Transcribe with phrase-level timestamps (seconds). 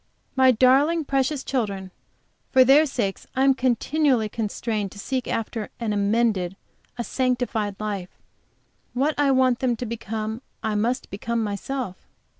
[0.35, 1.91] My darling, precious children!
[2.51, 6.55] For their sakes I am continually constrained to seek after an amended,
[6.97, 8.09] a sanctified life;
[8.95, 11.97] what I want them to become I must become myself.